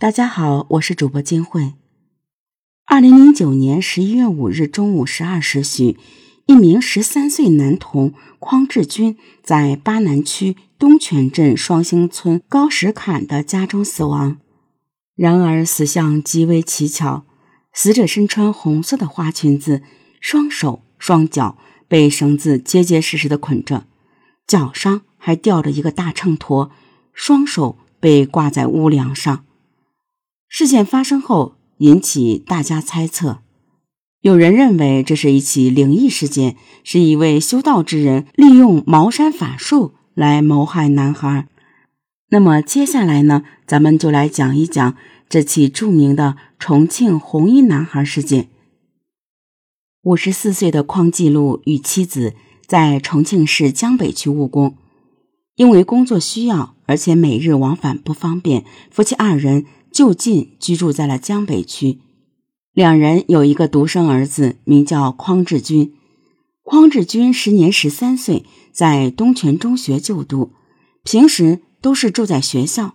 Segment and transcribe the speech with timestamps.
[0.00, 1.74] 大家好，我是主播金慧。
[2.86, 5.98] 二零零九年十一月五日中午十二时许，
[6.46, 14.38] 一名十三岁男童匡志军在巴南区东泉镇双星村高石坎的家中死亡。
[15.16, 17.26] 然而死相极为蹊跷，
[17.74, 19.82] 死者身穿红色的花裙子，
[20.18, 23.84] 双手双脚被绳子结结实实的捆着，
[24.46, 26.70] 脚上还吊着一个大秤砣，
[27.12, 29.44] 双手被挂在屋梁上。
[30.52, 33.38] 事件发生后，引起大家猜测。
[34.20, 41.46] 有人认为这是一起灵异事件，是一位修道之人利用茅山法术来谋害男孩。
[42.30, 44.96] 那么接下来呢，咱们就来讲一讲
[45.28, 48.48] 这起著名的重庆红衣男孩事件。
[50.02, 52.34] 五十四岁的匡继禄与妻子
[52.66, 54.76] 在重庆市江北区务工，
[55.54, 59.64] 因为工作需要，而且每日往返不方便，夫妻二人。
[59.92, 61.98] 就近居住在了江北区，
[62.72, 65.92] 两人有一个独生儿子，名叫匡志军。
[66.62, 70.52] 匡志军时年十三岁，在东泉中学就读，
[71.02, 72.94] 平时都是住在学校。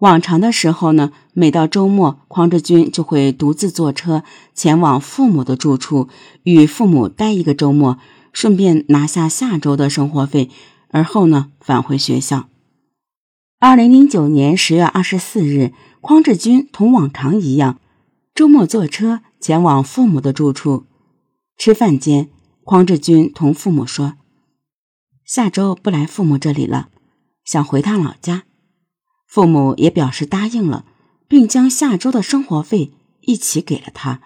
[0.00, 4.22] 往常的时候呢，每到周末，匡志军就会独自坐车
[4.54, 6.08] 前往父母的住处，
[6.42, 7.98] 与父母待一个周末，
[8.32, 10.50] 顺便拿下下周的生活费，
[10.90, 12.48] 而后呢返回学校。
[13.58, 15.72] 二零零九年十月二十四日。
[16.00, 17.78] 匡志军同往常一样，
[18.34, 20.86] 周末坐车前往父母的住处。
[21.58, 22.30] 吃饭间，
[22.64, 24.14] 匡志军同父母说
[25.26, 26.88] ：“下周不来父母这里了，
[27.44, 28.44] 想回趟老家。”
[29.28, 30.86] 父母也表示答应了，
[31.28, 34.22] 并将下周的生活费一起给了他。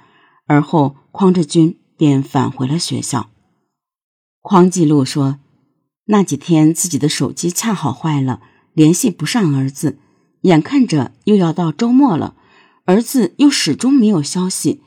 [0.46, 3.30] 而后，匡志军便返回了学校。
[4.40, 5.40] 匡继禄说
[6.06, 8.40] ：“那几天自己的手机恰好坏了，
[8.72, 9.98] 联系不上儿子。”
[10.44, 12.36] 眼看着又要到周末了，
[12.84, 14.82] 儿子又始终没有消息。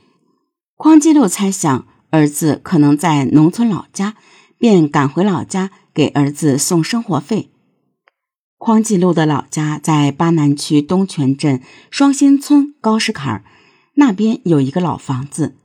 [0.75, 4.15] 匡继禄猜想儿子可能在农村老家，
[4.59, 7.49] 便赶回老家给儿子送生活费。
[8.59, 13.43] 匡继禄的老家在巴南区东泉镇双星村高石坎儿，
[13.95, 15.55] 那边有一个老房子。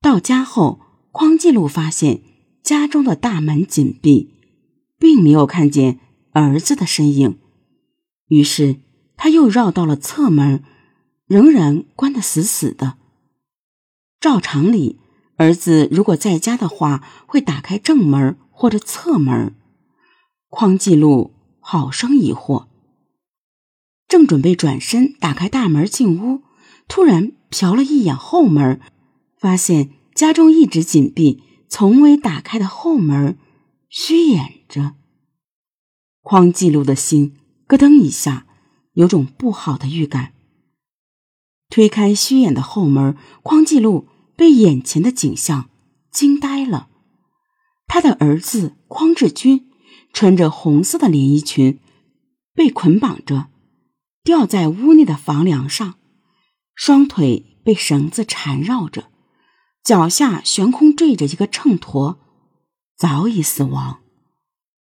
[0.00, 0.80] 到家后，
[1.12, 2.22] 匡继禄发现
[2.64, 4.34] 家中的大门紧闭，
[4.98, 6.00] 并没有看见
[6.32, 7.38] 儿子的身影，
[8.26, 8.80] 于是。
[9.22, 10.64] 他又绕到了侧门，
[11.26, 12.98] 仍然关得死死的。
[14.18, 14.98] 照常理，
[15.36, 19.54] 儿子如果在家的话，会打开正门或者侧门。
[20.48, 22.66] 匡继禄好生疑惑，
[24.08, 26.42] 正准备转身打开大门进屋，
[26.88, 28.80] 突然瞟了一眼后门，
[29.38, 33.38] 发现家中一直紧闭、从未打开的后门
[33.88, 34.96] 虚掩着。
[36.22, 37.36] 匡继禄的心
[37.68, 38.48] 咯噔一下。
[38.94, 40.32] 有种不好的预感。
[41.68, 45.70] 推开虚掩的后门，匡继禄被眼前的景象
[46.10, 46.88] 惊呆了。
[47.86, 49.70] 他的儿子匡志军
[50.12, 51.80] 穿着红色的连衣裙，
[52.54, 53.48] 被捆绑着，
[54.22, 55.94] 吊在屋内的房梁上，
[56.74, 59.10] 双腿被绳子缠绕着，
[59.82, 62.16] 脚下悬空坠着一个秤砣，
[62.96, 64.00] 早已死亡。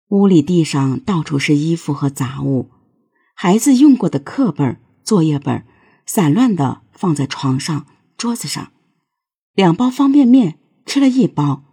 [0.09, 2.72] 屋里地上到处是衣服和杂物。
[3.45, 5.65] 孩子用过的课本、作业本
[6.07, 7.87] 散乱的放在床上、
[8.17, 8.71] 桌子上，
[9.53, 11.65] 两包方便面吃了一包，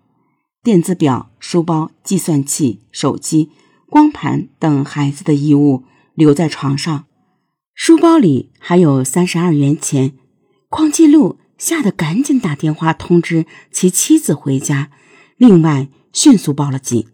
[0.63, 3.51] 电子表、书包、计算器、手机、
[3.87, 5.83] 光盘等孩子的衣物
[6.15, 7.05] 留在床上，
[7.75, 10.13] 书包里还有三十二元钱。
[10.69, 14.89] 匡继禄吓得赶紧打电话通知其妻子回家，
[15.37, 17.05] 另外迅速报了警。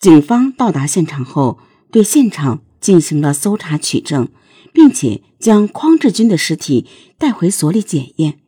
[0.00, 1.58] 警方到达现场后，
[1.92, 2.62] 对现场。
[2.80, 4.28] 进行了搜查取证，
[4.72, 6.86] 并且将匡志军的尸体
[7.18, 8.40] 带回所里检验。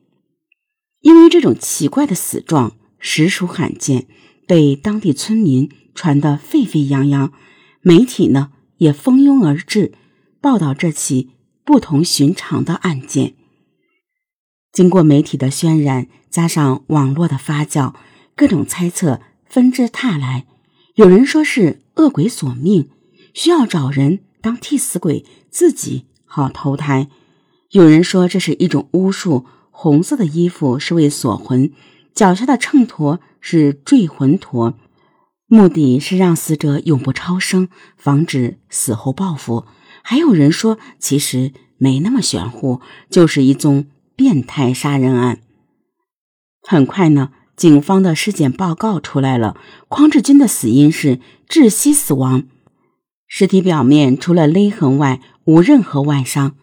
[1.01, 4.07] 因为这种奇怪的死状实属罕见，
[4.47, 7.33] 被当地村民传得沸沸扬扬，
[7.81, 9.93] 媒体呢也蜂拥而至，
[10.41, 11.31] 报道这起
[11.65, 13.34] 不同寻常的案件。
[14.72, 17.95] 经过媒体的渲染，加上网络的发酵，
[18.37, 20.47] 各种猜测纷至沓来。
[20.95, 22.91] 有人说是恶鬼索命。
[23.33, 27.09] 需要找人当替死鬼，自己好投胎。
[27.71, 31.71] 有人说这是一种巫术，红色的衣服是为锁魂，
[32.15, 34.75] 脚下的秤砣是坠魂砣，
[35.47, 39.66] 目的是让死者永不超生，防止死后报复。
[40.03, 45.41] 还有人说，其实没那么玄乎，就是一宗变态杀人案。
[46.63, 49.57] 很快呢，警方的尸检报告出来了，
[49.89, 52.45] 匡志军的死因是窒息死亡。
[53.32, 56.56] 尸体表面除了勒痕外无任何外伤，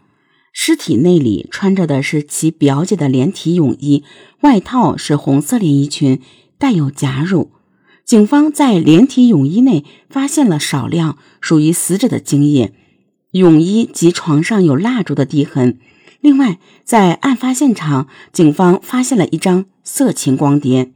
[0.52, 4.04] 尸体内里穿着的是其表姐的连体泳衣，
[4.42, 6.20] 外套是红色连衣裙，
[6.58, 7.52] 带有夹乳。
[8.04, 12.74] 警方在连体泳衣内发现了少量属于死者的精液，
[13.32, 15.80] 泳衣及床上有蜡烛的滴痕。
[16.20, 20.92] 另外，在案发现场，警方发现了一张色情光碟。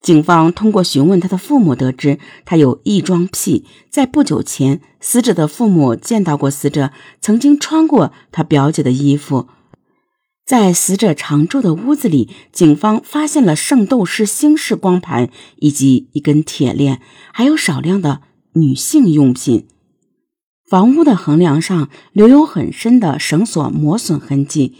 [0.00, 3.66] 警方通过询问他的父母，得知他有异装癖。
[3.90, 9.48] 在不久前，死者的父母见到过死者曾经穿过他表姐的衣服。
[10.46, 17.00] 在死者常住的屋子里，警方发现了圣斗士星矢光盘以及一根铁链，
[17.32, 18.22] 还有少量的
[18.54, 19.68] 女性用品。
[20.68, 24.74] 房屋的横梁上留有很深的绳索磨损痕迹。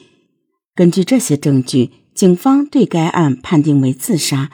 [0.75, 4.51] 根据这些证据，警方对该案判定为自杀。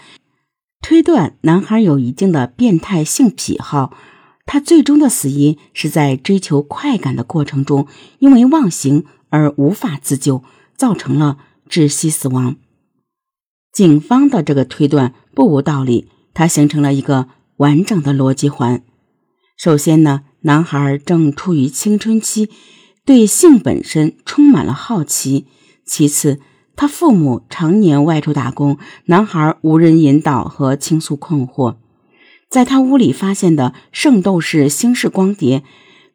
[0.80, 3.96] 推断男孩有一定的变态性癖好，
[4.44, 7.86] 他最终的死因是在追求快感的过程中，
[8.20, 10.44] 因为忘形而无法自救，
[10.76, 11.38] 造成了
[11.68, 12.56] 窒息死亡。
[13.72, 18.82] 警方的这个推断不无道理，它形成了一个完整的逻辑环。
[19.56, 22.48] 首先呢，男孩正处于青春期，
[23.04, 25.46] 对性本身充满了好奇；
[25.84, 26.40] 其次，
[26.76, 31.76] 他父母常年外出打工，男孩无人引导和倾诉困惑。
[32.48, 35.60] 在他屋里发现的《圣斗士星矢光碟》，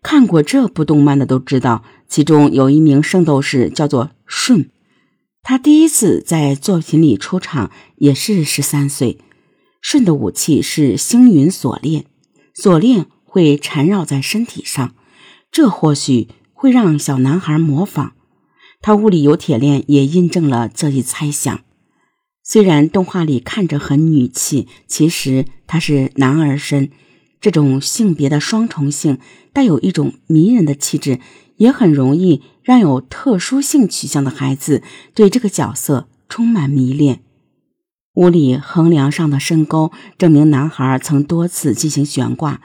[0.02, 4.70] 看过这部动漫的都知道，其中有一名圣斗士叫做舜，
[5.44, 9.18] 他第一次在作品里出场也是十三岁。
[9.82, 12.06] 舜的武器是星云锁链，
[12.54, 14.94] 锁链会缠绕在身体上，
[15.52, 18.14] 这或许会让小男孩模仿。
[18.82, 21.62] 他屋里有铁链，也印证了这一猜想。
[22.44, 26.90] 虽然动画里看着很女气，其实他是男儿身。
[27.40, 29.18] 这种性别的双重性
[29.54, 31.20] 带有一种迷人的气质，
[31.58, 34.84] 也很容易让有特殊性取向的孩子
[35.14, 37.22] 对这个角色充满迷恋。
[38.16, 42.62] 屋里横梁上的深沟证明男孩曾多次进行悬挂，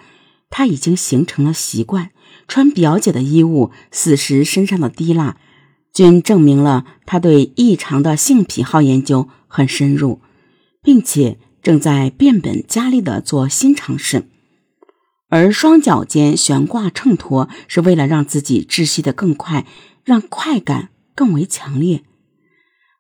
[0.50, 2.10] 他已经形成了习惯，
[2.48, 5.36] 穿表姐的衣物，死时身上的滴蜡。
[5.96, 10.20] 均证明了他对异常的性癖好研究很深入，
[10.82, 14.28] 并且正在变本加厉地做新尝试。
[15.31, 19.64] 而双脚间悬挂秤砣是为了让自己窒息得更快，
[20.04, 22.02] 让快感更为强烈。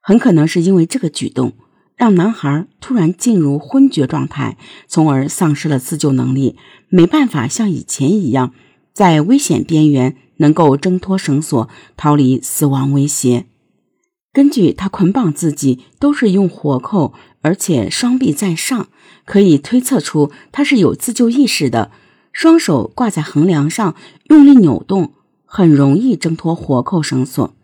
[0.00, 1.52] 很可能是因为这个举动，
[1.98, 4.56] 让男孩突然进入昏厥状态，
[4.88, 6.56] 从而丧失了自救能力，
[6.88, 8.54] 没办法像以前一样
[8.96, 10.16] 在危险边缘。
[10.38, 11.66] 能够挣脱绳索，
[11.96, 13.46] 逃离死亡威胁。
[14.34, 18.88] 根据他捆绑自己都是用活扣，而且双臂在上，
[19.24, 21.90] 可以推测出他是有自救意识的。
[22.34, 25.14] 双手挂在横梁上，用力扭动，
[25.46, 27.56] 很容易挣脱活扣绳索。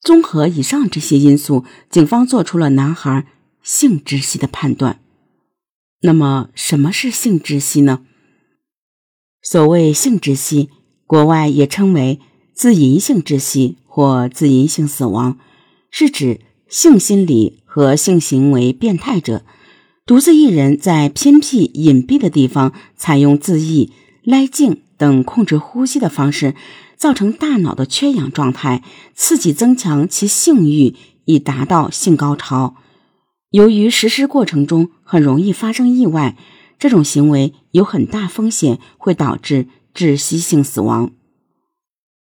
[0.00, 3.26] 综合以上这些因素，警方做出了男孩
[3.62, 5.00] 性窒息的判断。
[6.00, 8.06] 那么，什么是性窒息呢？
[9.48, 10.70] 所谓性窒息。
[11.06, 12.18] 国外也称为
[12.52, 15.38] 自淫性窒息或自淫性死亡，
[15.88, 19.44] 是指性心理和性行为变态者
[20.04, 23.92] 独自一人在偏僻隐蔽的地方，采用自缢、
[24.24, 26.56] 勒颈等控制呼吸的方式，
[26.96, 28.82] 造成大脑的缺氧状态，
[29.14, 32.74] 刺激增强其性欲，以达到性高潮。
[33.50, 36.36] 由于实施过程中很容易发生意外，
[36.80, 39.68] 这种行为有很大风险，会导致。
[39.96, 41.10] 窒息性死亡。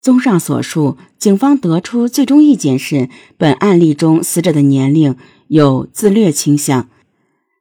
[0.02, 5.16] 综上所述，警方得出最终意见是：本案例中死者的年龄
[5.48, 6.90] 有自虐倾向。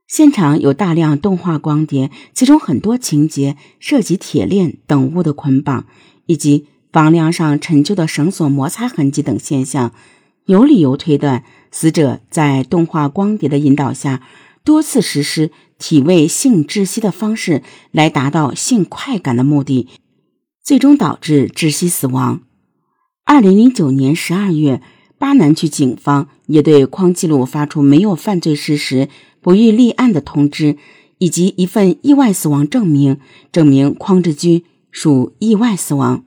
[0.09, 5.87] 现场有大量动画光碟，其中很多情节涉及铁链等物的捆绑，
[6.27, 9.93] 以及房梁上陈旧的绳索摩擦痕迹等现象，
[10.47, 14.23] 有理由推断死者在动画光碟的引导下，
[14.65, 15.51] 多次实施。
[15.83, 19.89] 体位性窒息的方式来达到性快感的目的，
[20.63, 22.43] 最终导致窒息死亡。
[23.25, 24.83] 二零零九年十二月，
[25.17, 29.09] 巴南区警方也对匡记录发出没有犯罪事实、
[29.41, 30.77] 不予立案的通知，
[31.17, 33.19] 以及一份意外死亡证明，
[33.51, 36.25] 证明匡志军属意外死亡。